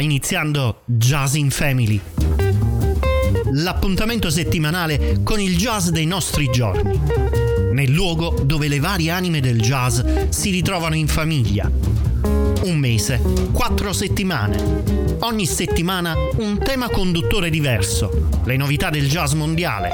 Iniziando 0.00 0.82
Jazz 0.84 1.34
in 1.34 1.50
Family. 1.50 2.00
L'appuntamento 3.52 4.30
settimanale 4.30 5.20
con 5.24 5.40
il 5.40 5.56
jazz 5.56 5.88
dei 5.88 6.06
nostri 6.06 6.48
giorni. 6.50 7.00
Nel 7.72 7.90
luogo 7.90 8.40
dove 8.44 8.68
le 8.68 8.78
varie 8.78 9.10
anime 9.10 9.40
del 9.40 9.60
jazz 9.60 10.00
si 10.28 10.50
ritrovano 10.50 10.94
in 10.94 11.08
famiglia. 11.08 11.70
Un 12.62 12.76
mese, 12.76 13.20
quattro 13.52 13.92
settimane. 13.92 15.16
Ogni 15.20 15.46
settimana 15.46 16.14
un 16.36 16.58
tema 16.58 16.88
conduttore 16.88 17.50
diverso. 17.50 18.28
Le 18.44 18.56
novità 18.56 18.90
del 18.90 19.08
jazz 19.08 19.32
mondiale. 19.32 19.90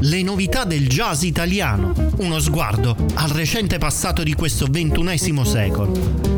Le 0.00 0.22
novità 0.22 0.64
del 0.64 0.88
jazz 0.88 1.22
italiano. 1.22 1.92
Uno 2.18 2.38
sguardo 2.38 2.96
al 3.14 3.30
recente 3.30 3.78
passato 3.78 4.22
di 4.22 4.34
questo 4.34 4.66
ventunesimo 4.70 5.44
secolo 5.44 6.37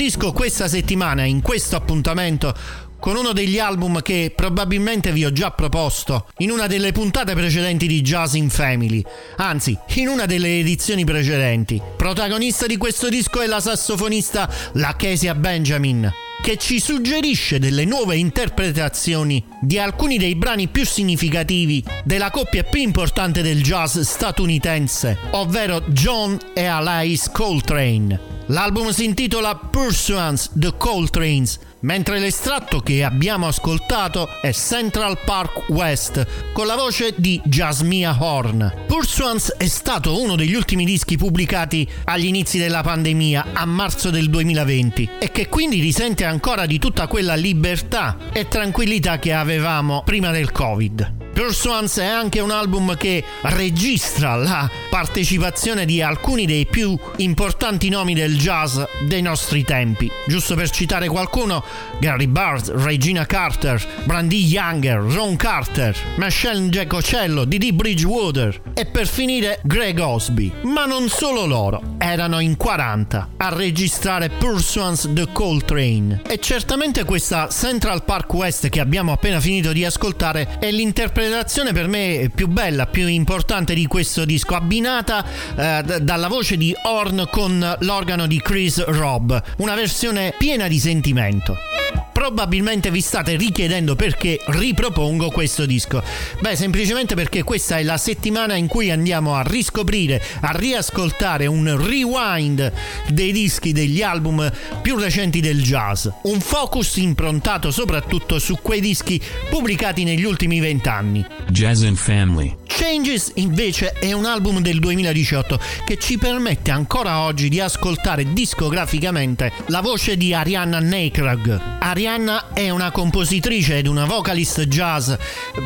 Esordisco 0.00 0.32
questa 0.32 0.66
settimana 0.66 1.24
in 1.24 1.42
questo 1.42 1.76
appuntamento 1.76 2.54
con 2.98 3.16
uno 3.16 3.32
degli 3.32 3.58
album 3.58 4.00
che 4.00 4.32
probabilmente 4.34 5.12
vi 5.12 5.26
ho 5.26 5.30
già 5.30 5.50
proposto 5.50 6.26
in 6.38 6.50
una 6.50 6.66
delle 6.66 6.90
puntate 6.92 7.34
precedenti 7.34 7.86
di 7.86 8.00
Jazz 8.00 8.32
in 8.32 8.48
Family, 8.48 9.04
anzi 9.36 9.76
in 9.96 10.08
una 10.08 10.24
delle 10.24 10.58
edizioni 10.58 11.04
precedenti. 11.04 11.82
Protagonista 11.98 12.64
di 12.64 12.78
questo 12.78 13.10
disco 13.10 13.42
è 13.42 13.46
la 13.46 13.60
sassofonista 13.60 14.50
Lakesia 14.72 15.34
Benjamin 15.34 16.10
che 16.40 16.56
ci 16.56 16.80
suggerisce 16.80 17.58
delle 17.58 17.84
nuove 17.84 18.16
interpretazioni 18.16 19.44
di 19.60 19.78
alcuni 19.78 20.16
dei 20.16 20.34
brani 20.34 20.68
più 20.68 20.86
significativi 20.86 21.84
della 22.04 22.30
coppia 22.30 22.62
più 22.62 22.80
importante 22.80 23.42
del 23.42 23.62
jazz 23.62 23.98
statunitense, 23.98 25.18
ovvero 25.32 25.82
John 25.88 26.38
e 26.54 26.64
Alice 26.64 27.28
Coltrane. 27.30 28.29
L'album 28.50 28.90
si 28.90 29.04
intitola 29.04 29.54
Pursuance 29.54 30.50
The 30.58 30.74
Coltranes 30.76 31.56
mentre 31.80 32.18
l'estratto 32.18 32.80
che 32.80 33.04
abbiamo 33.04 33.46
ascoltato 33.46 34.28
è 34.40 34.52
Central 34.52 35.18
Park 35.24 35.68
West 35.68 36.26
con 36.52 36.66
la 36.66 36.74
voce 36.74 37.14
di 37.16 37.40
Jasmia 37.44 38.16
Horn. 38.18 38.84
Pursuance 38.86 39.54
è 39.56 39.66
stato 39.66 40.20
uno 40.20 40.36
degli 40.36 40.54
ultimi 40.54 40.84
dischi 40.84 41.16
pubblicati 41.16 41.88
agli 42.04 42.26
inizi 42.26 42.58
della 42.58 42.82
pandemia 42.82 43.48
a 43.52 43.64
marzo 43.64 44.10
del 44.10 44.28
2020 44.28 45.10
e 45.18 45.30
che 45.30 45.48
quindi 45.48 45.80
risente 45.80 46.24
ancora 46.24 46.66
di 46.66 46.78
tutta 46.78 47.06
quella 47.06 47.34
libertà 47.34 48.16
e 48.32 48.48
tranquillità 48.48 49.18
che 49.18 49.32
avevamo 49.32 50.02
prima 50.04 50.30
del 50.30 50.52
Covid. 50.52 51.18
Pursuance 51.32 52.02
è 52.02 52.06
anche 52.06 52.40
un 52.40 52.50
album 52.50 52.96
che 52.96 53.24
registra 53.42 54.34
la 54.34 54.70
partecipazione 54.90 55.86
di 55.86 56.02
alcuni 56.02 56.44
dei 56.44 56.66
più 56.66 56.98
importanti 57.16 57.88
nomi 57.88 58.12
del 58.12 58.36
jazz 58.36 58.78
dei 59.06 59.22
nostri 59.22 59.64
tempi. 59.64 60.10
Giusto 60.26 60.54
per 60.54 60.68
citare 60.68 61.08
qualcuno, 61.08 61.64
Gary 62.00 62.26
Barth, 62.26 62.72
Regina 62.74 63.26
Carter, 63.26 63.84
Brandy 64.04 64.46
Younger, 64.46 65.00
Ron 65.00 65.36
Carter, 65.36 65.94
Michelle 66.16 66.68
Giacocello, 66.70 67.44
Didi 67.44 67.72
Bridgewater 67.72 68.60
e 68.74 68.86
per 68.86 69.06
finire 69.06 69.60
Greg 69.62 69.98
Osby. 69.98 70.50
Ma 70.62 70.86
non 70.86 71.08
solo 71.08 71.44
loro, 71.44 71.96
erano 71.98 72.40
in 72.40 72.56
40 72.56 73.28
a 73.36 73.48
registrare 73.50 74.30
Pursuance 74.30 75.12
The 75.12 75.28
Coltrane. 75.30 76.22
E 76.26 76.38
certamente 76.38 77.04
questa 77.04 77.48
Central 77.50 78.04
Park 78.04 78.32
West 78.32 78.68
che 78.70 78.80
abbiamo 78.80 79.12
appena 79.12 79.38
finito 79.38 79.72
di 79.72 79.84
ascoltare 79.84 80.56
è 80.58 80.70
l'interpretazione 80.70 81.72
per 81.72 81.88
me 81.88 82.30
più 82.34 82.48
bella, 82.48 82.86
più 82.86 83.06
importante 83.06 83.74
di 83.74 83.86
questo 83.86 84.24
disco, 84.24 84.54
abbinata 84.54 85.24
eh, 85.54 85.82
d- 85.84 85.98
dalla 85.98 86.28
voce 86.28 86.56
di 86.56 86.74
Horn 86.82 87.28
con 87.30 87.76
l'organo 87.80 88.26
di 88.26 88.40
Chris 88.40 88.82
Robb, 88.86 89.34
una 89.58 89.74
versione 89.74 90.34
piena 90.38 90.66
di 90.66 90.78
sentimento. 90.78 91.59
Thank 91.68 91.94
you. 91.96 91.99
Probabilmente 92.20 92.90
vi 92.90 93.00
state 93.00 93.34
richiedendo 93.36 93.96
perché 93.96 94.38
ripropongo 94.48 95.30
questo 95.30 95.64
disco. 95.64 96.02
Beh, 96.40 96.54
semplicemente 96.54 97.14
perché 97.14 97.42
questa 97.42 97.78
è 97.78 97.82
la 97.82 97.96
settimana 97.96 98.56
in 98.56 98.66
cui 98.66 98.90
andiamo 98.90 99.36
a 99.36 99.42
riscoprire, 99.42 100.22
a 100.42 100.50
riascoltare 100.50 101.46
un 101.46 101.82
rewind 101.82 102.70
dei 103.08 103.32
dischi 103.32 103.72
degli 103.72 104.02
album 104.02 104.52
più 104.82 104.98
recenti 104.98 105.40
del 105.40 105.62
jazz. 105.62 106.08
Un 106.24 106.40
focus 106.40 106.96
improntato 106.96 107.70
soprattutto 107.70 108.38
su 108.38 108.58
quei 108.60 108.82
dischi 108.82 109.18
pubblicati 109.48 110.04
negli 110.04 110.24
ultimi 110.24 110.60
vent'anni. 110.60 111.24
Jazz 111.48 111.82
and 111.84 111.96
Family. 111.96 112.54
Changes 112.66 113.32
invece 113.36 113.92
è 113.92 114.12
un 114.12 114.26
album 114.26 114.60
del 114.60 114.78
2018 114.78 115.58
che 115.84 115.96
ci 115.98 116.18
permette 116.18 116.70
ancora 116.70 117.20
oggi 117.20 117.48
di 117.48 117.60
ascoltare 117.60 118.32
discograficamente 118.32 119.52
la 119.66 119.80
voce 119.80 120.16
di 120.16 120.32
Arianna 120.32 120.78
Nekrag. 120.80 121.78
Arianna 121.80 122.09
Rihanna 122.10 122.48
è 122.54 122.70
una 122.70 122.90
compositrice 122.90 123.78
ed 123.78 123.86
una 123.86 124.04
vocalist 124.04 124.62
jazz 124.62 125.12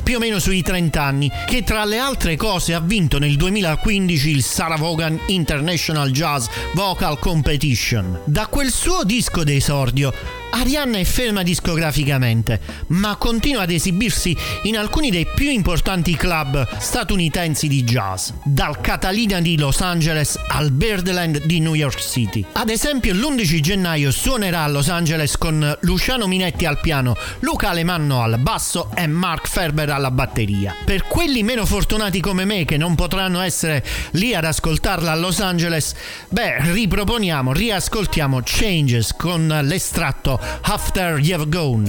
più 0.03 0.17
o 0.17 0.19
meno 0.19 0.39
sui 0.39 0.61
30 0.61 1.03
anni 1.03 1.31
che 1.47 1.63
tra 1.63 1.87
le 1.87 1.97
altre 1.97 2.37
cose 2.37 2.75
ha 2.75 2.81
vinto 2.81 3.19
nel 3.19 3.37
2015 3.37 4.29
il 4.29 4.43
Sarah 4.43 4.77
Vaughan 4.77 5.19
International 5.29 6.11
Jazz 6.11 6.47
Vocal 6.75 7.19
Competition. 7.19 8.21
Da 8.27 8.47
quel 8.49 8.71
suo 8.71 9.05
disco 9.05 9.43
d'esordio 9.43 10.13
Arianna 10.57 10.99
è 10.99 11.05
ferma 11.05 11.43
discograficamente, 11.43 12.61
ma 12.89 13.17
continua 13.17 13.63
ad 13.63 13.71
esibirsi 13.71 14.37
in 14.63 14.77
alcuni 14.77 15.11
dei 15.11 15.27
più 15.27 15.51
importanti 15.51 16.15
club 16.15 16.79
statunitensi 16.79 17.67
di 17.67 17.83
jazz, 17.83 18.31
dal 18.45 18.81
Catalina 18.81 19.41
di 19.41 19.59
Los 19.59 19.81
Angeles 19.81 20.39
al 20.51 20.71
Birdland 20.71 21.45
di 21.45 21.59
New 21.59 21.75
York 21.75 21.99
City. 21.99 22.45
Ad 22.53 22.69
esempio, 22.71 23.13
l'11 23.15 23.61
gennaio 23.61 24.13
suonerà 24.13 24.63
a 24.63 24.69
Los 24.69 24.89
Angeles 24.89 25.37
con 25.37 25.77
Luciano 25.81 26.29
Minetti 26.29 26.67
al 26.67 26.79
piano, 26.79 27.17
Luca 27.41 27.71
Alemanno 27.71 28.23
al 28.23 28.39
basso 28.39 28.91
e 28.95 29.09
Mark 29.09 29.49
Ferber 29.49 29.91
alla 29.91 30.13
batteria. 30.13 30.73
Per 30.85 31.03
quelli 31.09 31.43
meno 31.43 31.67
fortunati 31.67 32.21
come 32.21 32.45
me 32.45 32.65
che 32.65 32.77
non 32.77 32.95
potranno 32.95 33.41
essere 33.41 33.85
lì 34.13 34.37
ad 34.37 34.45
ascoltarla 34.45 35.11
a 35.11 35.17
Los 35.17 35.41
Angeles, 35.41 35.95
beh, 36.29 36.73
riproponiamo, 36.73 37.53
riascoltiamo 37.53 38.41
Changes 38.45 39.15
con 39.17 39.49
l'estratto 39.63 40.43
After 40.65 41.19
you've 41.19 41.51
gone. 41.51 41.87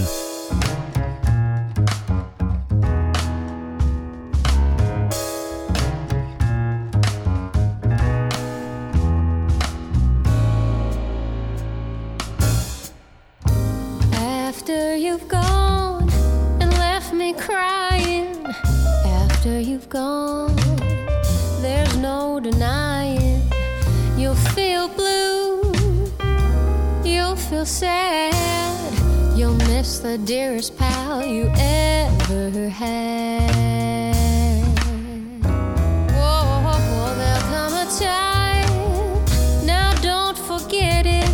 Feel 27.49 27.65
sad, 27.65 29.37
you'll 29.37 29.53
miss 29.53 29.99
the 29.99 30.17
dearest 30.17 30.75
pal 30.77 31.23
you 31.23 31.51
ever 31.57 32.69
had. 32.69 33.45
Whoa, 36.11 37.13
there'll 37.15 37.47
come 37.53 37.73
a 37.73 37.85
time, 37.99 39.65
now 39.65 39.93
don't 40.01 40.35
forget 40.35 41.05
it. 41.05 41.29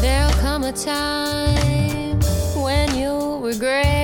There'll 0.00 0.32
come 0.40 0.64
a 0.64 0.72
time 0.72 2.18
when 2.60 2.92
you'll 2.96 3.38
regret 3.38 4.01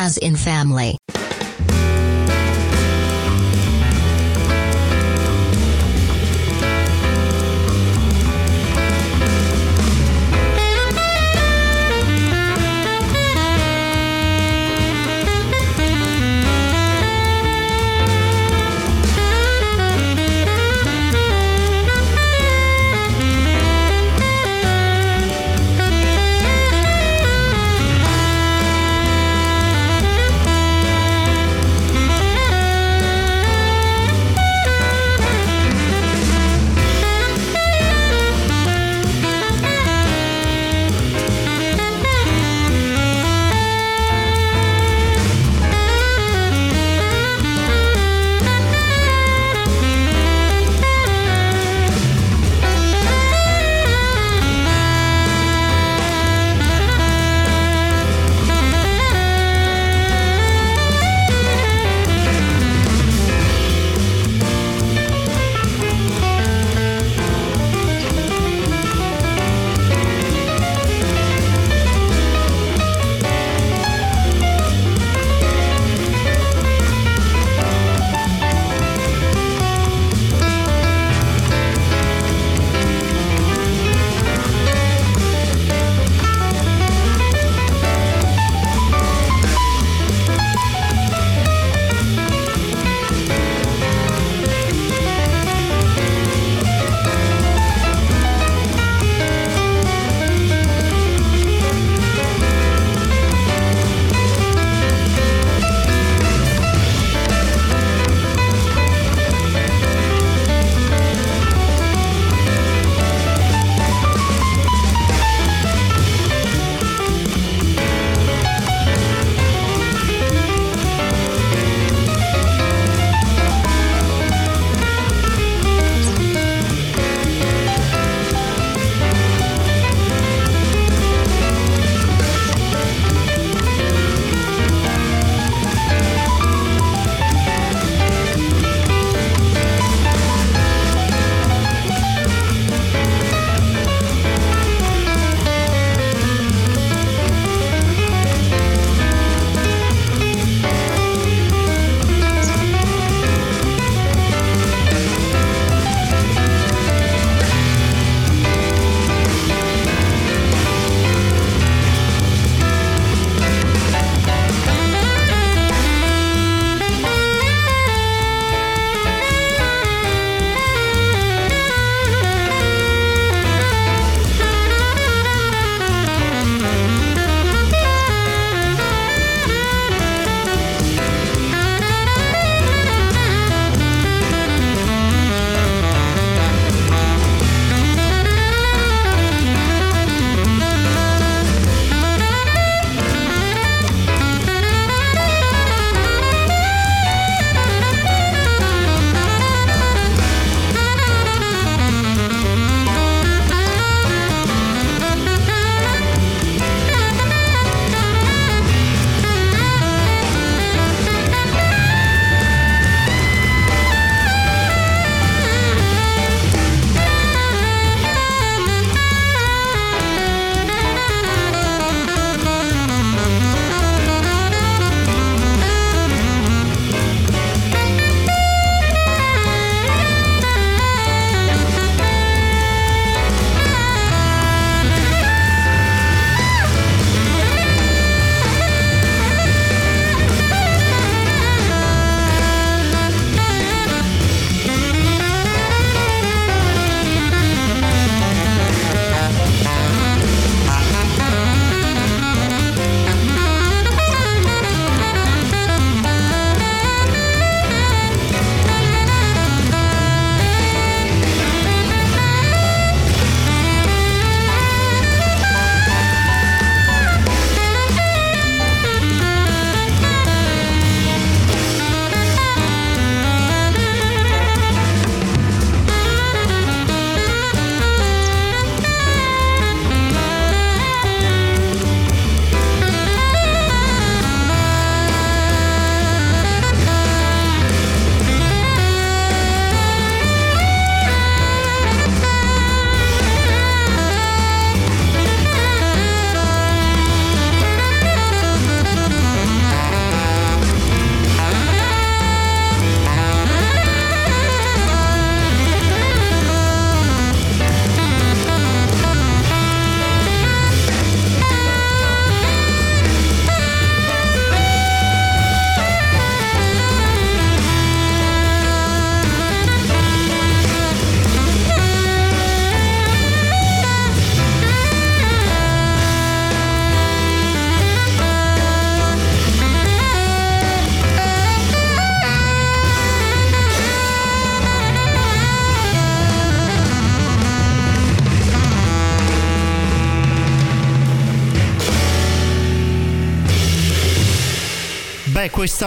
Jazz 0.00 0.16
in 0.16 0.34
Family. 0.34 0.99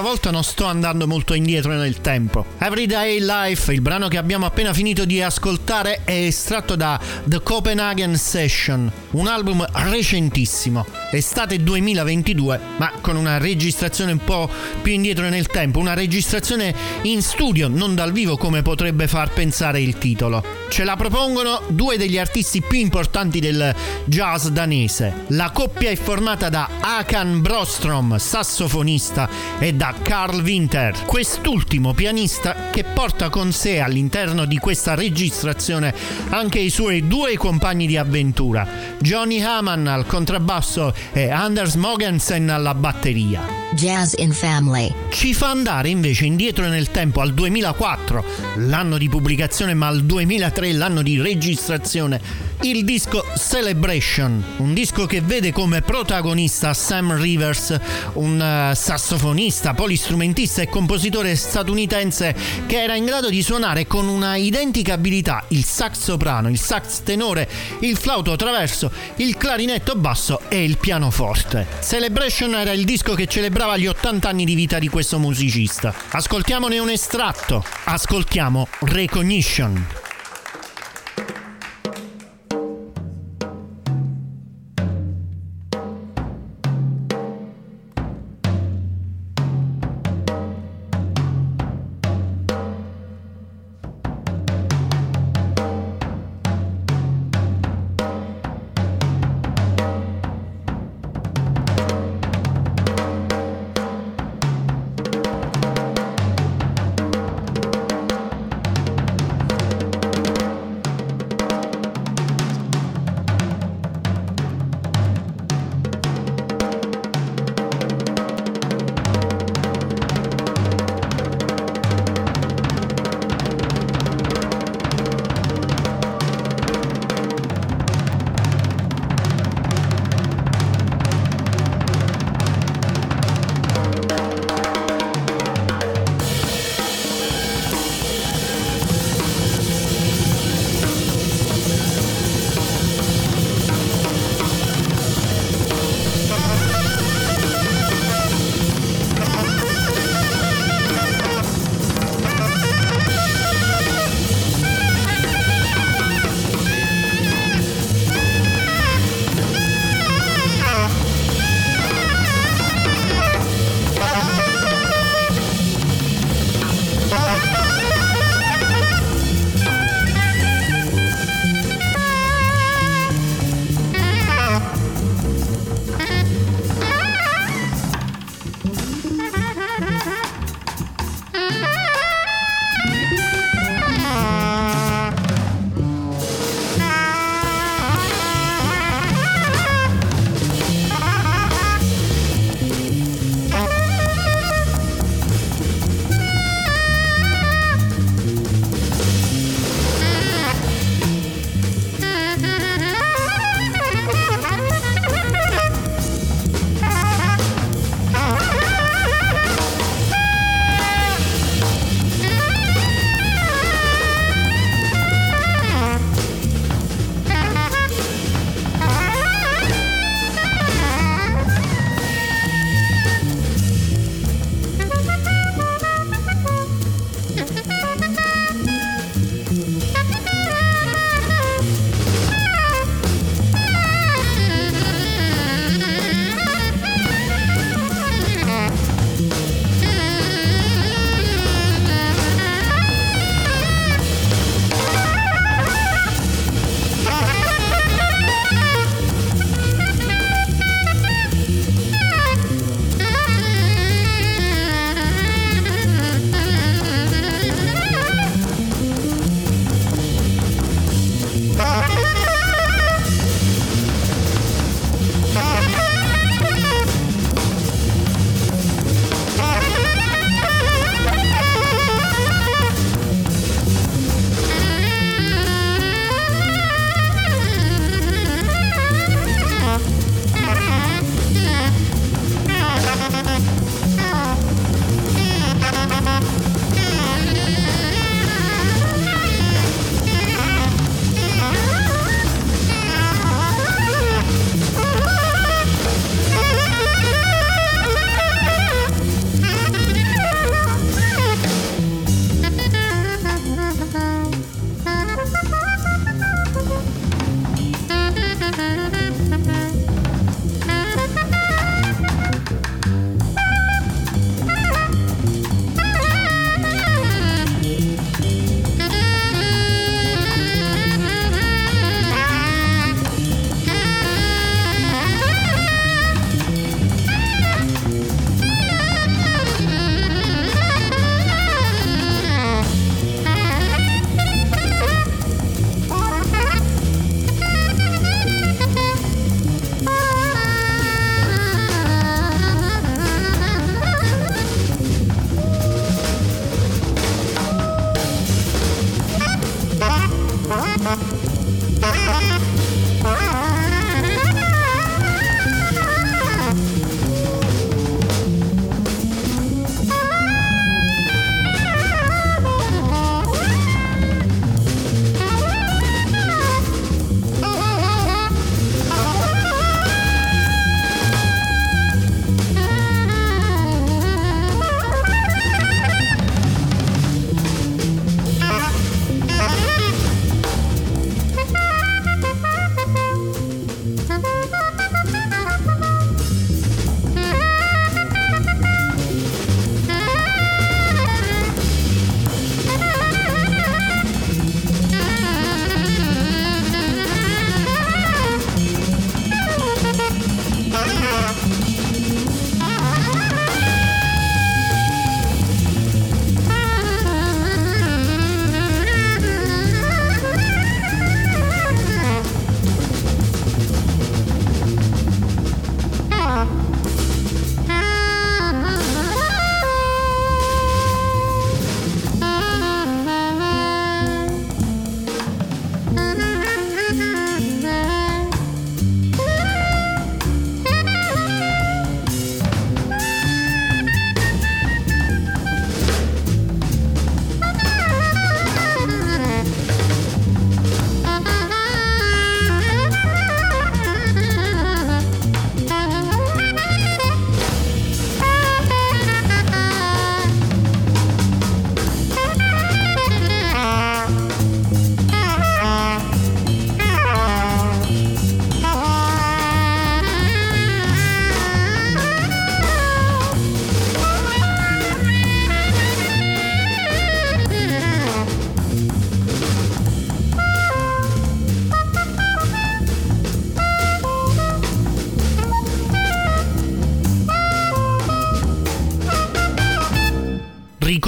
Volta 0.02 0.32
non 0.32 0.44
sto 0.44 0.66
andando 0.66 1.08
molto 1.08 1.34
indietro 1.34 1.72
nel 1.74 2.02
tempo. 2.02 2.46
Everyday 2.58 3.20
Life, 3.20 3.72
il 3.72 3.82
brano 3.82 4.08
che 4.08 4.18
abbiamo 4.18 4.46
appena 4.46 4.74
finito 4.74 5.06
di 5.06 5.22
ascoltare, 5.22 6.02
è 6.04 6.12
estratto 6.12 6.76
da 6.76 7.00
The 7.24 7.42
Copenhagen 7.42 8.16
Session, 8.16 8.92
un 9.12 9.28
album 9.28 9.66
recentissimo, 9.72 10.86
estate 11.14 11.62
2022, 11.62 12.60
ma 12.78 12.92
con 13.02 13.16
una 13.16 13.38
registrazione 13.38 14.14
un 14.14 14.24
po' 14.24 14.50
più 14.82 14.94
indietro 14.94 15.30
nel 15.30 15.48
tempo, 15.48 15.80
una 15.80 15.94
registrazione 15.94 16.74
in 17.04 17.22
studio, 17.22 17.68
non 17.68 17.96
dal 17.96 18.12
vivo 18.12 18.38
come 18.38 18.62
potrebbe 18.62 19.08
far 19.08 19.32
pensare 19.32 19.82
il 19.82 19.98
titolo. 19.98 20.44
Ce 20.70 20.84
la 20.84 20.96
propongono 20.96 21.62
due 21.68 21.98
degli 21.98 22.18
artisti 22.18 22.62
più 22.62 22.80
importanti 22.80 23.40
del 23.40 23.76
jazz 24.06 24.48
danese. 24.48 25.26
La 25.28 25.52
coppia 25.52 25.90
è 25.90 25.96
formata 25.96 26.50
da 26.50 26.68
Akan 26.80 27.42
Brostrom, 27.42 28.18
sassofonista, 28.18 29.30
e 29.60 29.74
da 29.74 29.94
Carl 30.02 30.42
Winter, 30.42 31.06
quest'ultimo 31.06 31.94
pianista 31.94 32.70
che 32.72 32.84
porta 32.84 33.30
con 33.30 33.52
sé 33.52 33.80
all'interno 33.80 34.46
di 34.46 34.58
questa 34.58 34.96
registrazione 34.96 35.94
anche 36.30 36.60
i 36.60 36.70
suoi 36.70 37.08
due 37.08 37.38
compagni 37.38 37.86
di 37.86 37.98
avventura, 37.98 38.68
Johnny 39.00 39.42
Hamann 39.42 39.88
al 39.88 40.06
contrabbasso 40.06 40.94
e 41.12 41.30
Anders 41.30 41.76
Mogensen 41.76 42.50
alla 42.50 42.74
batteria. 42.74 43.62
Jazz 43.74 44.14
in 44.18 44.32
Family. 44.32 44.94
Ci 45.10 45.34
fa 45.34 45.50
andare 45.50 45.90
invece 45.90 46.26
indietro 46.26 46.68
nel 46.68 46.92
tempo 46.92 47.22
al 47.22 47.34
2004, 47.34 48.24
l'anno 48.58 48.98
di 48.98 49.10
pubblicazione, 49.10 49.74
ma 49.74 49.88
al 49.88 50.04
2003 50.04 50.74
l'anno 50.74 51.02
di 51.02 51.20
registrazione 51.20 52.52
il 52.64 52.86
disco 52.86 53.26
Celebration, 53.36 54.42
un 54.58 54.74
disco 54.74 55.06
che 55.06 55.20
vede 55.20 55.52
come 55.52 55.82
protagonista 55.82 56.74
Sam 56.74 57.20
Rivers, 57.20 57.78
un 58.14 58.40
uh, 58.40 58.74
sassofonista, 58.74 59.74
polistrumentista 59.74 60.62
e 60.62 60.70
compositore 60.70 61.36
statunitense 61.36 62.34
che 62.66 62.82
era 62.82 62.96
in 62.96 63.04
grado 63.04 63.30
di 63.30 63.42
suonare 63.42 63.86
con 63.86 64.08
una 64.08 64.38
identica 64.38 64.94
abilità 64.94 65.44
il 65.50 65.66
sax 65.66 65.98
soprano, 66.00 66.48
il 66.48 66.58
sax 66.58 67.02
tenore, 67.04 67.50
il 67.80 67.98
flauto 67.98 68.34
traverso, 68.38 68.90
il 69.18 69.36
clarinetto 69.36 69.96
basso 69.96 70.40
e 70.48 70.64
il 70.64 70.78
pianoforte. 70.94 71.66
Celebration 71.82 72.54
era 72.54 72.72
il 72.72 72.86
disco 72.86 73.16
che 73.16 73.26
celebrava 73.26 73.78
gli 73.78 73.88
80 73.88 74.30
anni 74.30 74.46
di 74.46 74.54
vita 74.54 74.78
di 74.78 74.90
questo 74.90 75.18
musicista. 75.18 75.92
Ascoltiamone 76.10 76.78
un 76.78 76.90
estratto. 76.90 77.64
Ascoltiamo 77.86 78.68
Recognition. 78.82 80.03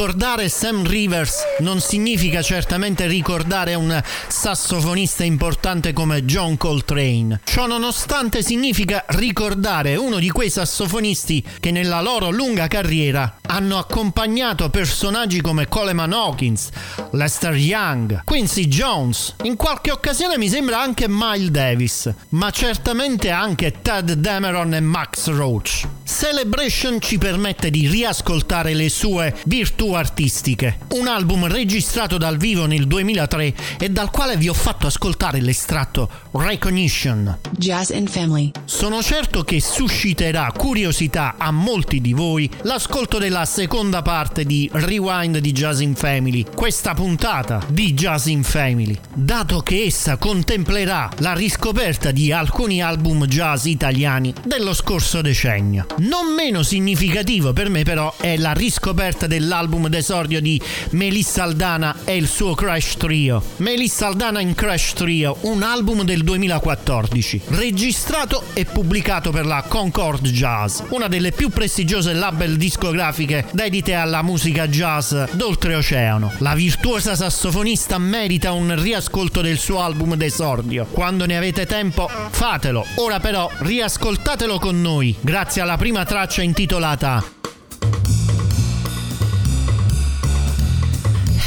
Ricordare 0.06 0.50
Sam 0.50 0.86
Rivers 0.86 1.38
non 1.62 1.80
significa 1.80 2.44
certamente 2.44 3.08
ricordare 3.08 3.74
un 3.74 4.00
sassofonista 4.28 5.24
importante 5.24 5.94
come 5.94 6.24
John 6.26 6.58
Coltrane. 6.58 7.42
Ciò 7.44 7.66
nonostante 7.66 8.44
significa 8.44 9.04
ricordare 9.08 9.96
uno 9.96 10.20
di 10.20 10.30
quei 10.30 10.52
sassofonisti 10.52 11.44
che 11.60 11.72
nella 11.72 12.02
loro 12.02 12.30
lunga 12.30 12.68
carriera 12.68 13.40
hanno 13.48 13.80
accompagnato 13.80 14.70
personaggi 14.70 15.42
come 15.42 15.68
Coleman 15.68 16.14
Hawkins, 16.14 16.70
Lester 17.14 17.56
Young, 17.56 18.22
Quincy 18.26 18.68
Jones, 18.68 19.34
in 19.42 19.56
qualche 19.56 19.90
occasione 19.90 20.38
mi 20.38 20.50
sembra 20.50 20.80
anche 20.80 21.08
Miles 21.10 21.50
Davis, 21.50 22.14
ma 22.30 22.52
certamente 22.52 23.32
anche 23.32 23.82
Ted 23.82 24.14
Dameron 24.14 24.76
e 24.76 24.80
Max 24.82 25.30
Roach. 25.30 25.88
Celebration 26.06 27.02
ci 27.02 27.18
permette 27.18 27.72
di 27.72 27.88
riascoltare 27.88 28.76
le 28.76 28.90
sue 28.90 29.36
virtù 29.46 29.94
artistiche, 29.96 30.80
un 30.94 31.08
album 31.08 31.48
registrato 31.48 32.18
dal 32.18 32.38
vivo 32.38 32.66
nel 32.66 32.88
2003 32.88 33.54
e 33.80 33.90
dal 33.90 34.12
quale 34.12 34.38
vi 34.38 34.50
ho 34.50 34.54
fatto 34.54 34.88
ascoltare 34.88 35.42
l'estratto 35.42 36.10
Recognition. 36.32 37.38
Jazz 37.58 37.92
and 37.92 38.10
Family. 38.10 38.52
Sono 38.66 39.02
certo 39.02 39.44
che 39.44 39.60
susciterà 39.62 40.52
curiosità 40.56 41.36
a 41.38 41.52
molti 41.52 42.02
di 42.02 42.14
voi 42.14 42.50
l'ascolto 42.64 43.18
della 43.18 43.46
seconda 43.46 44.02
parte 44.02 44.44
di 44.44 44.70
Rewind 44.72 45.38
di 45.38 45.52
Jazz 45.52 45.80
in 45.80 45.96
Family, 45.96 46.46
questa 46.56 46.94
puntata 46.94 47.62
di 47.68 47.94
Jazz 47.94 48.26
in 48.28 48.44
Family, 48.44 48.98
dato 49.14 49.62
che 49.62 49.84
essa 49.84 50.18
contemplerà 50.18 51.10
la 51.18 51.34
riscoperta 51.34 52.12
di 52.12 52.32
alcuni 52.32 52.82
album 52.82 53.26
jazz 53.26 53.66
italiani 53.66 54.34
dello 54.46 54.74
scorso 54.74 55.22
decennio. 55.22 55.86
Non 55.98 56.34
meno 56.34 56.64
significativo 56.64 57.54
per 57.54 57.70
me 57.70 57.84
però 57.84 58.14
è 58.20 58.38
la 58.38 58.52
riscoperta 58.52 59.28
dell'album 59.28 59.85
d'esordio 59.88 60.42
di 60.42 60.60
Melissa 60.92 61.44
Aldana 61.44 61.98
e 62.04 62.16
il 62.16 62.28
suo 62.28 62.54
Crash 62.56 62.96
Trio. 62.98 63.42
Melissa 63.58 64.08
Aldana 64.08 64.40
in 64.42 64.54
Crash 64.54 64.94
Trio, 64.94 65.38
un 65.42 65.64
album 65.64 66.04
del 66.04 66.24
2014, 66.24 67.42
registrato 67.50 68.44
e 68.54 68.66
pubblicato 68.66 69.32
per 69.32 69.46
la 69.46 69.64
Concord 69.68 70.28
Jazz, 70.28 70.82
una 70.90 71.08
delle 71.08 71.32
più 71.32 71.50
prestigiose 71.50 72.14
label 72.14 72.58
discografiche 72.58 73.46
dedite 73.52 73.94
alla 73.94 74.22
musica 74.22 74.68
jazz 74.68 75.14
d'oltreoceano. 75.32 76.34
La 76.40 76.56
virtuosa 76.56 77.16
sassofonista 77.16 77.98
merita 77.98 78.52
un 78.52 78.82
riascolto 78.82 79.42
del 79.42 79.58
suo 79.58 79.82
album 79.82 80.16
d'esordio. 80.16 80.86
Quando 80.92 81.26
ne 81.26 81.38
avete 81.38 81.66
tempo, 81.66 82.10
fatelo. 82.30 82.86
Ora 82.96 83.20
però 83.20 83.50
riascoltatelo 83.58 84.60
con 84.60 84.82
noi, 84.82 85.16
grazie 85.22 85.62
alla 85.62 85.78
prima 85.78 86.04
traccia 86.06 86.42
intitolata 86.42 87.35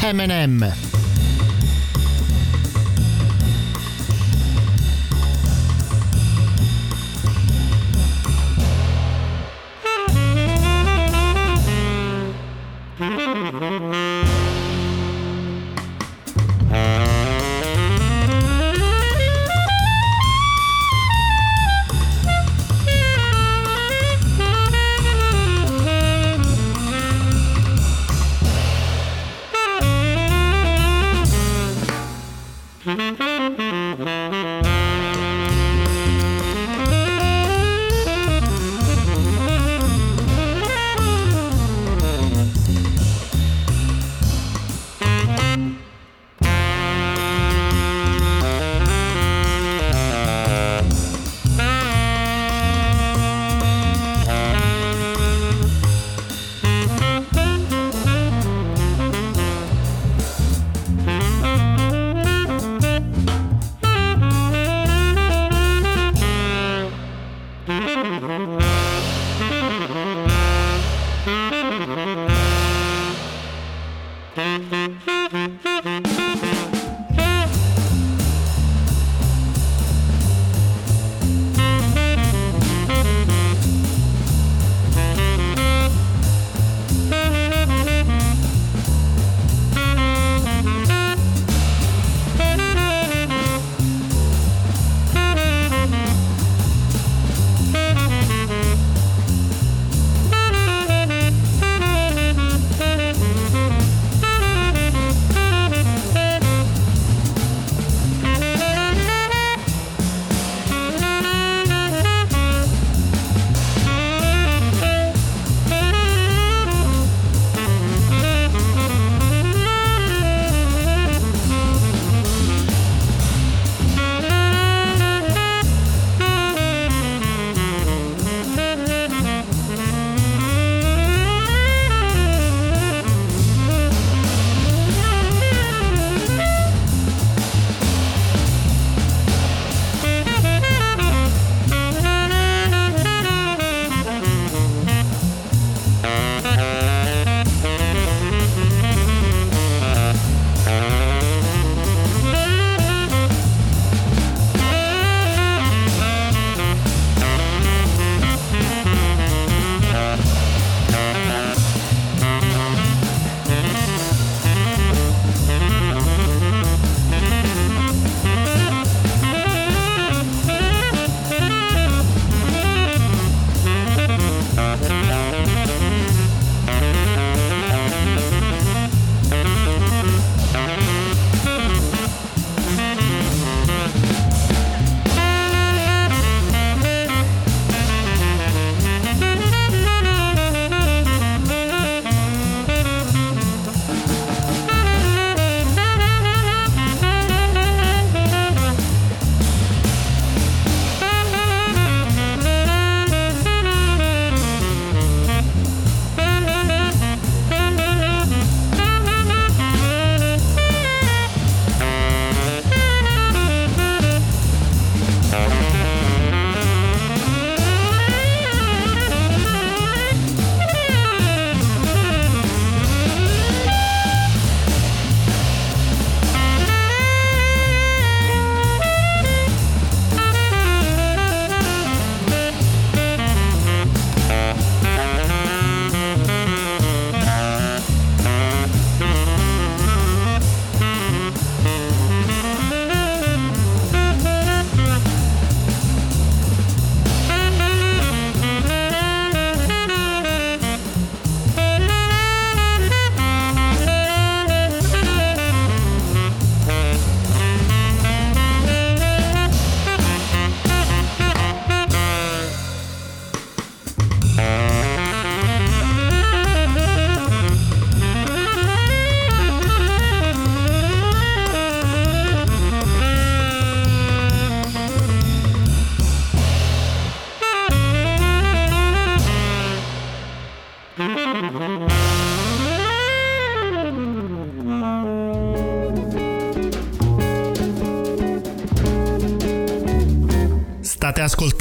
Eminem. 0.02 0.87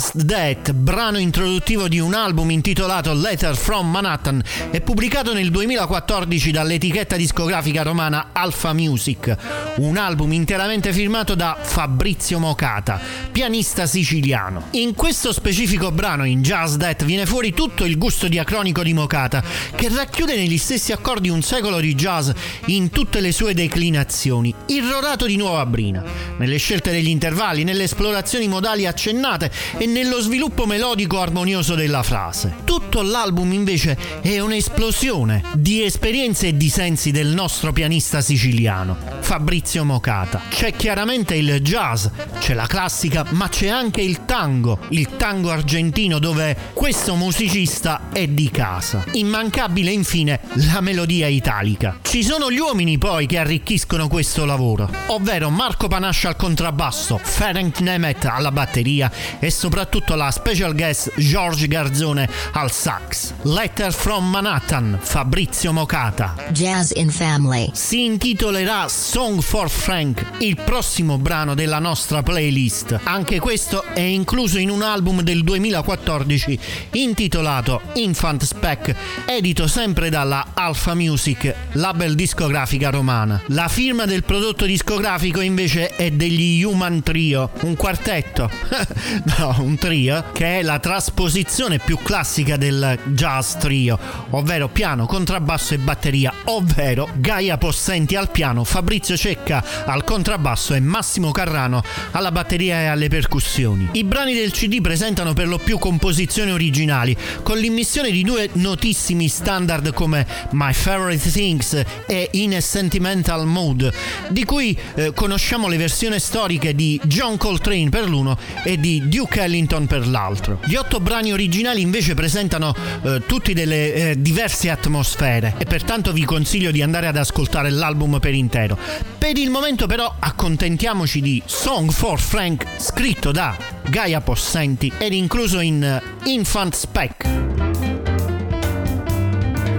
Just 0.00 0.24
That, 0.24 0.72
brano 0.72 1.18
introduttivo 1.18 1.86
di 1.86 1.98
un 1.98 2.14
album 2.14 2.50
intitolato 2.50 3.12
Letter 3.12 3.54
from 3.54 3.90
Manhattan 3.90 4.42
e 4.70 4.80
pubblicato 4.80 5.34
nel 5.34 5.50
2014 5.50 6.50
dall'etichetta 6.52 7.16
discografica 7.16 7.82
romana 7.82 8.30
Alpha 8.32 8.72
Music, 8.72 9.36
un 9.76 9.98
album 9.98 10.32
interamente 10.32 10.94
firmato 10.94 11.34
da 11.34 11.58
Fabrizio 11.60 12.38
Mocata, 12.38 12.98
pianista 13.30 13.84
siciliano. 13.84 14.68
In 14.70 14.94
questo 14.94 15.34
specifico 15.34 15.90
brano, 15.90 16.24
in 16.24 16.40
Just 16.40 16.78
That, 16.78 17.04
viene 17.04 17.26
fuori 17.26 17.52
tutto 17.52 17.84
il 17.84 17.98
gusto 17.98 18.26
diacronico 18.26 18.82
di 18.82 18.94
Mocata, 18.94 19.44
che 19.74 19.90
racchiude 19.94 20.34
negli 20.34 20.56
stessi 20.56 20.92
accordi 20.92 21.28
un 21.28 21.42
secolo 21.42 21.78
di 21.78 21.94
jazz 21.94 22.30
in 22.66 22.88
tutte 22.88 23.20
le 23.20 23.32
sue 23.32 23.52
declinazioni, 23.52 24.54
irrorato 24.68 25.26
di 25.26 25.36
nuova 25.36 25.66
brina, 25.66 26.02
nelle 26.38 26.56
scelte 26.56 26.90
degli 26.90 27.08
intervalli, 27.08 27.64
nelle 27.64 27.82
esplorazioni 27.82 28.48
modali 28.48 28.86
accennate 28.86 29.50
e 29.76 29.88
nello 29.90 30.20
sviluppo 30.20 30.66
melodico 30.66 31.20
armonioso 31.20 31.74
della 31.74 32.02
frase. 32.02 32.54
Tutto 32.64 33.02
l'album 33.02 33.52
invece 33.52 33.96
è 34.20 34.38
un'esplosione 34.38 35.42
di 35.54 35.82
esperienze 35.82 36.48
e 36.48 36.56
di 36.56 36.68
sensi 36.68 37.10
del 37.10 37.28
nostro 37.28 37.72
pianista 37.72 38.20
siciliano, 38.20 38.96
Fabrizio 39.20 39.84
Mocata. 39.84 40.42
C'è 40.48 40.72
chiaramente 40.72 41.34
il 41.34 41.60
jazz, 41.60 42.06
c'è 42.38 42.54
la 42.54 42.66
classica, 42.66 43.26
ma 43.30 43.48
c'è 43.48 43.68
anche 43.68 44.00
il 44.00 44.24
tango, 44.24 44.78
il 44.90 45.16
tango 45.16 45.50
argentino 45.50 46.18
dove 46.18 46.56
questo 46.72 47.16
musicista 47.16 48.10
è 48.12 48.28
di 48.28 48.48
casa. 48.50 49.04
Immancabile 49.12 49.90
infine 49.90 50.40
la 50.72 50.80
melodia 50.80 51.26
italica. 51.26 51.98
Ci 52.02 52.22
sono 52.22 52.50
gli 52.50 52.58
uomini 52.58 52.96
poi 52.96 53.26
che 53.26 53.38
arricchiscono 53.38 54.08
questo 54.08 54.44
lavoro, 54.44 54.88
ovvero 55.08 55.50
Marco 55.50 55.88
Panascia 55.88 56.28
al 56.28 56.36
contrabbasso, 56.36 57.18
Ferenc 57.20 57.80
Nemet 57.80 58.24
alla 58.24 58.52
batteria 58.52 59.10
e 59.38 59.50
soprattutto 59.50 59.78
la 60.14 60.30
special 60.30 60.74
guest 60.74 61.12
George 61.16 61.66
Garzone 61.66 62.28
al 62.52 62.70
sax. 62.70 63.32
Letter 63.42 63.92
from 63.92 64.28
Manhattan, 64.28 64.98
Fabrizio 65.00 65.72
Mocata. 65.72 66.34
Jazz 66.50 66.90
in 66.94 67.10
Family. 67.10 67.70
Si 67.72 68.04
intitolerà 68.04 68.88
Song 68.88 69.40
for 69.40 69.70
Frank, 69.70 70.24
il 70.38 70.56
prossimo 70.56 71.16
brano 71.16 71.54
della 71.54 71.78
nostra 71.78 72.22
playlist. 72.22 73.00
Anche 73.04 73.38
questo 73.38 73.84
è 73.84 74.00
incluso 74.00 74.58
in 74.58 74.68
un 74.68 74.82
album 74.82 75.22
del 75.22 75.42
2014 75.44 76.58
intitolato 76.92 77.80
Infant 77.94 78.44
Spec, 78.44 78.94
edito 79.24 79.66
sempre 79.66 80.10
dalla 80.10 80.48
Alpha 80.54 80.94
Music, 80.94 81.54
label 81.72 82.14
discografica 82.14 82.90
romana. 82.90 83.40
La 83.48 83.68
firma 83.68 84.04
del 84.04 84.24
prodotto 84.24 84.66
discografico 84.66 85.40
invece 85.40 85.88
è 85.96 86.10
degli 86.10 86.62
Human 86.62 87.02
Trio, 87.02 87.50
un 87.62 87.76
quartetto, 87.76 88.50
no, 89.38 89.56
un 89.62 89.76
trio, 89.76 90.24
che 90.32 90.58
è 90.58 90.62
la 90.62 90.78
trasposizione 90.78 91.78
più 91.78 91.98
classica 92.02 92.56
del 92.56 92.98
jazz 93.06 93.54
trio, 93.54 93.98
ovvero 94.30 94.68
piano, 94.68 95.06
contrabbasso 95.06 95.74
e 95.74 95.78
batteria, 95.78 96.32
ovvero 96.44 97.08
Gaia 97.14 97.58
Possenti 97.58 98.16
al 98.16 98.30
piano, 98.30 98.64
Fabrizio 98.64 99.16
Cecca 99.16 99.64
al 99.84 100.04
contrabbasso 100.04 100.74
e 100.74 100.80
Massimo 100.80 101.30
Carrano 101.30 101.82
alla 102.12 102.32
batteria 102.32 102.80
e 102.80 102.86
alle 102.86 103.08
percussioni. 103.08 103.88
I 103.92 104.04
brani 104.04 104.34
del 104.34 104.50
CD 104.50 104.80
presentano 104.80 105.32
per 105.32 105.48
lo 105.48 105.58
più 105.58 105.78
composizioni 105.78 106.50
originali, 106.50 107.16
con 107.42 107.58
l'immissione 107.58 108.10
di 108.10 108.22
due 108.22 108.48
notissimi 108.54 109.28
standard 109.28 109.92
come 109.92 110.26
My 110.50 110.72
Favorite 110.72 111.30
Things 111.30 111.82
e 112.06 112.28
In 112.32 112.54
a 112.54 112.60
Sentimental 112.60 113.46
Mood, 113.46 113.92
di 114.28 114.44
cui 114.44 114.76
eh, 114.94 115.12
conosciamo 115.14 115.68
le 115.68 115.76
versioni 115.76 116.18
storiche 116.18 116.74
di 116.74 117.00
John 117.04 117.36
Coltrane 117.36 117.88
per 117.88 118.08
l'uno 118.08 118.38
e 118.64 118.78
di 118.78 119.08
Duke 119.08 119.40
Ellington 119.50 119.86
per 119.86 120.06
l'altro. 120.06 120.60
Gli 120.64 120.76
otto 120.76 121.00
brani 121.00 121.32
originali 121.32 121.80
invece 121.80 122.14
presentano 122.14 122.72
eh, 123.02 123.22
tutti 123.26 123.52
delle 123.52 123.92
eh, 123.92 124.14
diverse 124.20 124.70
atmosfere 124.70 125.54
e 125.58 125.64
pertanto 125.64 126.12
vi 126.12 126.24
consiglio 126.24 126.70
di 126.70 126.80
andare 126.80 127.08
ad 127.08 127.16
ascoltare 127.16 127.68
l'album 127.70 128.20
per 128.20 128.32
intero. 128.32 128.78
Per 129.18 129.36
il 129.36 129.50
momento 129.50 129.86
però 129.86 130.14
accontentiamoci 130.18 131.20
di 131.20 131.42
Song 131.44 131.90
for 131.90 132.20
Frank 132.20 132.64
scritto 132.78 133.32
da 133.32 133.56
Gaia 133.88 134.20
Possenti 134.20 134.92
ed 134.96 135.12
incluso 135.12 135.58
in 135.58 135.82
eh, 135.82 136.30
Infant 136.30 136.74
Spec. 136.74 137.26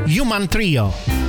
Human 0.05 0.47
Trio. 0.49 1.20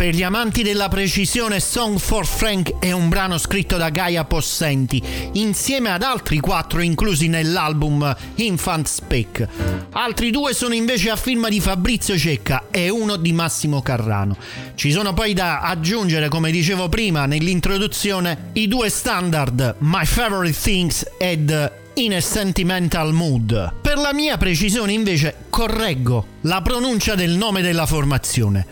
Per 0.00 0.14
gli 0.14 0.22
amanti 0.22 0.62
della 0.62 0.88
precisione, 0.88 1.60
Song 1.60 1.98
for 1.98 2.24
Frank 2.24 2.78
è 2.78 2.90
un 2.90 3.10
brano 3.10 3.36
scritto 3.36 3.76
da 3.76 3.90
Gaia 3.90 4.24
Possenti, 4.24 5.02
insieme 5.32 5.90
ad 5.90 6.02
altri 6.02 6.40
quattro 6.40 6.80
inclusi 6.80 7.28
nell'album 7.28 8.16
Infant 8.36 8.86
Speak. 8.86 9.46
Altri 9.90 10.30
due 10.30 10.54
sono 10.54 10.72
invece 10.72 11.10
a 11.10 11.16
firma 11.16 11.50
di 11.50 11.60
Fabrizio 11.60 12.16
Cecca 12.16 12.68
e 12.70 12.88
uno 12.88 13.16
di 13.16 13.34
Massimo 13.34 13.82
Carrano. 13.82 14.38
Ci 14.74 14.90
sono 14.90 15.12
poi 15.12 15.34
da 15.34 15.60
aggiungere, 15.60 16.28
come 16.28 16.50
dicevo 16.50 16.88
prima 16.88 17.26
nell'introduzione, 17.26 18.52
i 18.54 18.68
due 18.68 18.88
standard 18.88 19.74
My 19.80 20.06
Favorite 20.06 20.58
Things 20.58 21.06
ed 21.18 21.79
in 21.94 22.14
a 22.14 22.20
sentimental 22.20 23.12
mood. 23.12 23.74
Per 23.80 23.96
la 23.96 24.12
mia 24.12 24.36
precisione 24.36 24.92
invece 24.92 25.34
correggo 25.50 26.26
la 26.42 26.62
pronuncia 26.62 27.14
del 27.14 27.32
nome 27.32 27.62
della 27.62 27.86
formazione. 27.86 28.66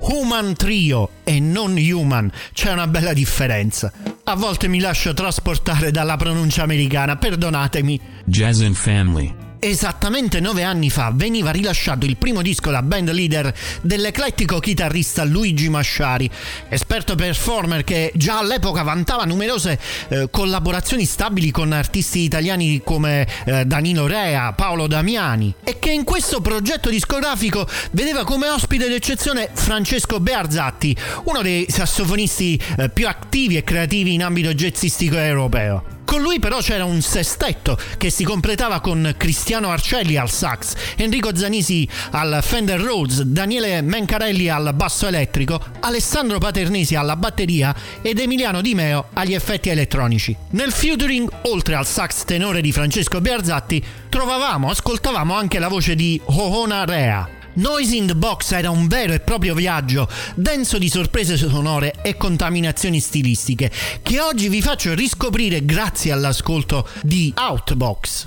Human 0.00 0.54
Trio 0.54 1.08
e 1.24 1.40
non 1.40 1.76
Human, 1.76 2.30
c'è 2.52 2.72
una 2.72 2.86
bella 2.86 3.12
differenza. 3.12 3.92
A 4.24 4.34
volte 4.36 4.68
mi 4.68 4.80
lascio 4.80 5.14
trasportare 5.14 5.90
dalla 5.90 6.16
pronuncia 6.16 6.62
americana, 6.62 7.16
perdonatemi. 7.16 8.00
Jazz 8.24 8.60
and 8.60 8.74
Family 8.74 9.43
Esattamente 9.66 10.40
nove 10.40 10.62
anni 10.62 10.90
fa 10.90 11.10
veniva 11.14 11.50
rilasciato 11.50 12.04
il 12.04 12.18
primo 12.18 12.42
disco 12.42 12.70
da 12.70 12.82
band 12.82 13.10
leader 13.12 13.50
dell'eclettico 13.80 14.58
chitarrista 14.58 15.24
Luigi 15.24 15.70
Masciari, 15.70 16.30
esperto 16.68 17.14
performer 17.14 17.82
che 17.82 18.12
già 18.14 18.40
all'epoca 18.40 18.82
vantava 18.82 19.24
numerose 19.24 19.78
eh, 20.08 20.28
collaborazioni 20.30 21.06
stabili 21.06 21.50
con 21.50 21.72
artisti 21.72 22.18
italiani 22.18 22.82
come 22.84 23.26
eh, 23.46 23.64
Danilo 23.64 24.06
Rea, 24.06 24.52
Paolo 24.52 24.86
Damiani 24.86 25.54
e 25.64 25.78
che 25.78 25.92
in 25.92 26.04
questo 26.04 26.42
progetto 26.42 26.90
discografico 26.90 27.66
vedeva 27.92 28.22
come 28.24 28.50
ospite 28.50 28.86
d'eccezione 28.86 29.48
Francesco 29.50 30.20
Bearzatti, 30.20 30.94
uno 31.24 31.40
dei 31.40 31.64
sassofonisti 31.70 32.62
eh, 32.76 32.90
più 32.90 33.08
attivi 33.08 33.56
e 33.56 33.64
creativi 33.64 34.12
in 34.12 34.24
ambito 34.24 34.52
jazzistico 34.52 35.16
europeo. 35.16 35.93
Con 36.04 36.20
lui 36.20 36.38
però 36.38 36.58
c'era 36.58 36.84
un 36.84 37.00
sestetto 37.00 37.78
che 37.96 38.10
si 38.10 38.24
completava 38.24 38.80
con 38.80 39.14
Cristiano 39.16 39.70
Arcelli 39.70 40.16
al 40.16 40.30
sax, 40.30 40.74
Enrico 40.96 41.34
Zanisi 41.34 41.88
al 42.10 42.40
Fender 42.42 42.80
Rhodes, 42.80 43.22
Daniele 43.22 43.80
Mencarelli 43.80 44.48
al 44.48 44.72
basso 44.74 45.06
elettrico, 45.06 45.60
Alessandro 45.80 46.38
Paternesi 46.38 46.94
alla 46.94 47.16
batteria 47.16 47.74
ed 48.02 48.18
Emiliano 48.18 48.60
Di 48.60 48.74
Meo 48.74 49.06
agli 49.14 49.34
effetti 49.34 49.70
elettronici. 49.70 50.36
Nel 50.50 50.72
featuring, 50.72 51.28
oltre 51.42 51.74
al 51.74 51.86
sax 51.86 52.24
tenore 52.24 52.60
di 52.60 52.72
Francesco 52.72 53.20
Biarzatti, 53.20 53.82
trovavamo, 54.08 54.70
ascoltavamo 54.70 55.34
anche 55.34 55.58
la 55.58 55.68
voce 55.68 55.94
di 55.94 56.20
Hohona 56.24 56.84
Rea. 56.84 57.42
Noise 57.56 57.94
in 57.94 58.06
the 58.08 58.16
Box 58.16 58.50
era 58.50 58.70
un 58.70 58.88
vero 58.88 59.12
e 59.12 59.20
proprio 59.20 59.54
viaggio, 59.54 60.08
denso 60.34 60.76
di 60.76 60.88
sorprese 60.88 61.36
sonore 61.36 61.94
e 62.02 62.16
contaminazioni 62.16 62.98
stilistiche, 62.98 63.70
che 64.02 64.20
oggi 64.20 64.48
vi 64.48 64.60
faccio 64.60 64.92
riscoprire 64.94 65.64
grazie 65.64 66.10
all'ascolto 66.10 66.88
di 67.02 67.32
Outbox. 67.36 68.26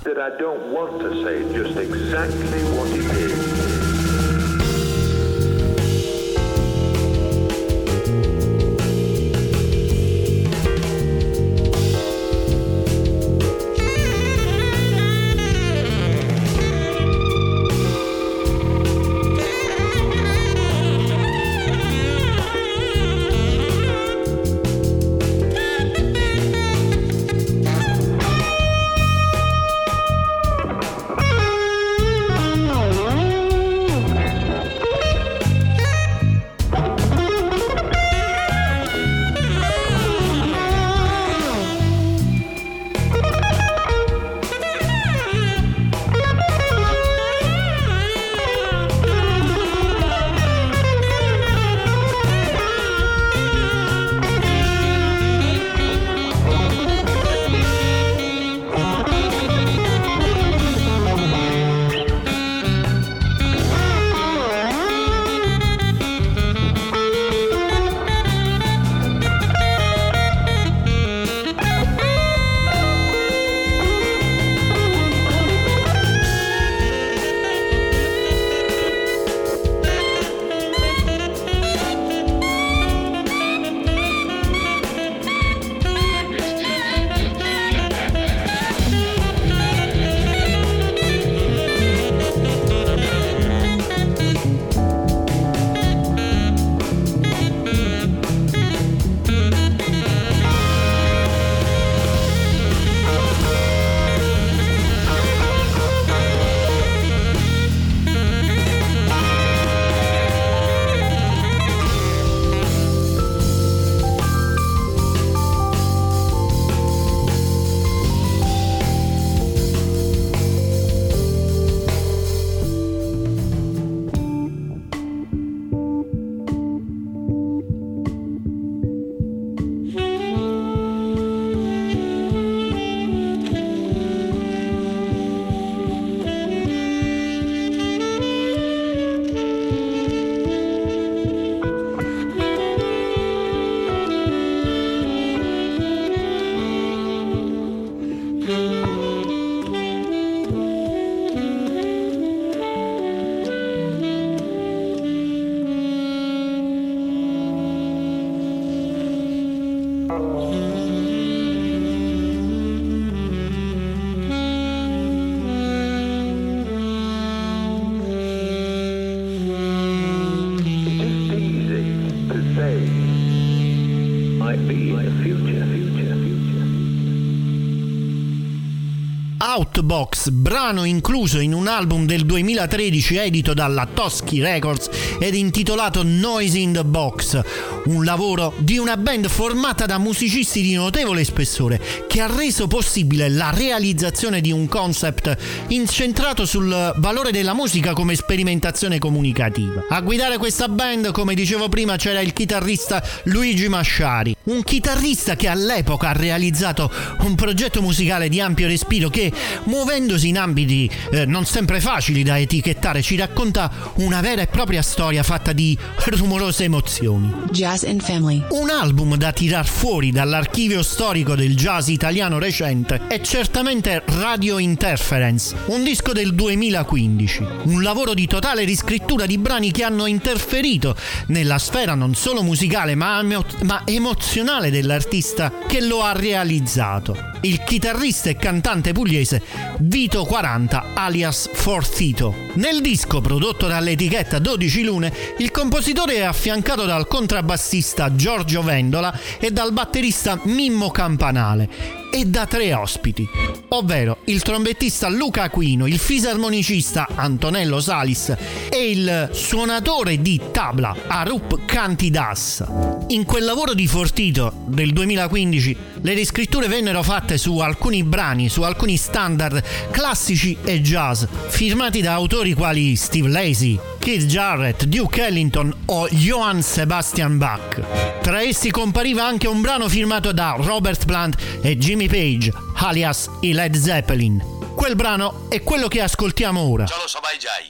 Outbox, 179.88 180.28
brano 180.28 180.84
incluso 180.84 181.40
in 181.40 181.54
un 181.54 181.66
album 181.66 182.04
del 182.04 182.26
2013 182.26 183.16
edito 183.16 183.54
dalla 183.54 183.86
Toschi 183.86 184.38
Records 184.38 184.90
ed 185.18 185.34
intitolato 185.34 186.02
Noise 186.02 186.58
in 186.58 186.72
the 186.72 186.84
Box, 186.84 187.40
un 187.88 188.04
lavoro 188.04 188.54
di 188.58 188.78
una 188.78 188.96
band 188.96 189.28
formata 189.28 189.86
da 189.86 189.98
musicisti 189.98 190.62
di 190.62 190.74
notevole 190.74 191.24
spessore 191.24 191.80
che 192.06 192.20
ha 192.20 192.26
reso 192.26 192.66
possibile 192.66 193.28
la 193.28 193.50
realizzazione 193.50 194.40
di 194.40 194.52
un 194.52 194.68
concept 194.68 195.36
incentrato 195.68 196.44
sul 196.44 196.94
valore 196.96 197.30
della 197.30 197.54
musica 197.54 197.92
come 197.92 198.14
sperimentazione 198.14 198.98
comunicativa. 198.98 199.84
A 199.88 200.00
guidare 200.00 200.36
questa 200.38 200.68
band, 200.68 201.12
come 201.12 201.34
dicevo 201.34 201.68
prima, 201.68 201.96
c'era 201.96 202.20
il 202.20 202.32
chitarrista 202.32 203.02
Luigi 203.24 203.68
Masciari, 203.68 204.34
un 204.44 204.62
chitarrista 204.62 205.34
che 205.36 205.48
all'epoca 205.48 206.08
ha 206.08 206.12
realizzato 206.12 206.90
un 207.20 207.34
progetto 207.34 207.80
musicale 207.80 208.28
di 208.28 208.40
ampio 208.40 208.66
respiro 208.66 209.08
che, 209.08 209.32
muovendosi 209.64 210.28
in 210.28 210.38
ambiti 210.38 210.90
eh, 211.10 211.24
non 211.24 211.46
sempre 211.46 211.80
facili 211.80 212.22
da 212.22 212.38
etichettare, 212.38 213.02
ci 213.02 213.16
racconta 213.16 213.70
una 213.96 214.20
vera 214.20 214.42
e 214.42 214.46
propria 214.46 214.82
storia 214.82 215.22
fatta 215.22 215.52
di 215.52 215.76
rumorose 216.04 216.64
emozioni. 216.64 217.32
Jazz 217.78 217.84
and 217.84 218.00
Family. 218.00 218.42
Un 218.50 218.70
album 218.70 219.16
da 219.16 219.32
tirar 219.32 219.66
fuori 219.66 220.10
dall'archivio 220.10 220.82
storico 220.82 221.34
del 221.34 221.54
jazz 221.54 221.88
italiano 221.88 222.38
recente 222.38 223.06
è 223.06 223.20
certamente 223.20 224.02
Radio 224.06 224.58
Interference, 224.58 225.54
un 225.66 225.84
disco 225.84 226.12
del 226.12 226.34
2015, 226.34 227.46
un 227.64 227.82
lavoro 227.82 228.14
di 228.14 228.26
totale 228.26 228.64
riscrittura 228.64 229.26
di 229.26 229.38
brani 229.38 229.70
che 229.70 229.84
hanno 229.84 230.06
interferito 230.06 230.96
nella 231.26 231.58
sfera 231.58 231.94
non 231.94 232.14
solo 232.14 232.42
musicale 232.42 232.94
ma, 232.94 233.22
ma 233.22 233.82
emozionale 233.84 234.70
dell'artista 234.70 235.52
che 235.66 235.80
lo 235.80 236.02
ha 236.02 236.12
realizzato. 236.12 237.37
Il 237.42 237.62
chitarrista 237.62 238.30
e 238.30 238.36
cantante 238.36 238.92
pugliese 238.92 239.40
Vito 239.78 240.24
40 240.24 240.86
alias 240.94 241.48
Forzito. 241.52 242.34
Nel 242.54 242.80
disco 242.80 243.20
prodotto 243.20 243.68
dall'etichetta 243.68 244.40
12 244.40 244.82
Lune, 244.82 245.12
il 245.38 245.50
compositore 245.52 246.14
è 246.14 246.22
affiancato 246.22 246.84
dal 246.84 247.06
contrabbassista 247.06 248.14
Giorgio 248.14 248.62
Vendola 248.62 249.16
e 249.38 249.52
dal 249.52 249.72
batterista 249.72 250.40
Mimmo 250.44 250.90
Campanale 250.90 252.07
e 252.10 252.24
da 252.24 252.46
tre 252.46 252.74
ospiti, 252.74 253.26
ovvero 253.68 254.18
il 254.24 254.42
trombettista 254.42 255.08
Luca 255.08 255.42
Aquino, 255.42 255.86
il 255.86 255.98
fisarmonicista 255.98 257.08
Antonello 257.14 257.80
Salis 257.80 258.34
e 258.68 258.90
il 258.90 259.30
suonatore 259.32 260.20
di 260.20 260.40
tabla 260.50 260.94
Arup 261.06 261.64
Cantidas. 261.64 262.64
In 263.08 263.24
quel 263.24 263.44
lavoro 263.44 263.74
di 263.74 263.86
Fortito 263.86 264.52
del 264.66 264.92
2015 264.92 265.76
le 266.02 266.14
riscritture 266.14 266.68
vennero 266.68 267.02
fatte 267.02 267.38
su 267.38 267.58
alcuni 267.58 268.02
brani, 268.04 268.48
su 268.48 268.62
alcuni 268.62 268.96
standard 268.96 269.62
classici 269.90 270.56
e 270.62 270.80
jazz, 270.80 271.24
firmati 271.48 272.00
da 272.00 272.12
autori 272.14 272.54
quali 272.54 272.96
Steve 272.96 273.28
Lacey, 273.28 273.78
Keith 273.98 274.26
Jarrett, 274.26 274.84
Duke 274.84 275.26
Ellington 275.26 275.74
o 275.86 276.08
Johann 276.08 276.60
Sebastian 276.60 277.38
Bach. 277.38 277.80
Tra 278.22 278.42
essi 278.42 278.70
compariva 278.70 279.24
anche 279.24 279.48
un 279.48 279.60
brano 279.60 279.88
firmato 279.88 280.32
da 280.32 280.56
Robert 280.58 281.04
Plant 281.04 281.36
e 281.62 281.76
Jimmy 281.76 282.07
Page, 282.08 282.50
alias 282.76 283.28
i 283.40 283.52
Led 283.52 283.76
Zeppelin. 283.76 284.42
Quel 284.74 284.96
brano 284.96 285.44
è 285.50 285.62
quello 285.62 285.88
che 285.88 286.00
ascoltiamo 286.00 286.60
ora. 286.60 286.86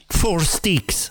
Four 0.07 0.45
Sticks. 0.45 1.11